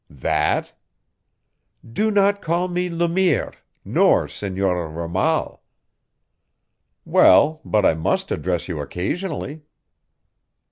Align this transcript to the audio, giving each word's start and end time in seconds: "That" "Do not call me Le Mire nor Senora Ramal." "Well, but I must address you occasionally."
"That" 0.09 0.73
"Do 1.93 2.09
not 2.09 2.41
call 2.41 2.67
me 2.69 2.89
Le 2.89 3.07
Mire 3.07 3.53
nor 3.85 4.27
Senora 4.27 4.87
Ramal." 4.87 5.61
"Well, 7.05 7.61
but 7.63 7.85
I 7.85 7.93
must 7.93 8.31
address 8.31 8.67
you 8.67 8.79
occasionally." 8.79 9.61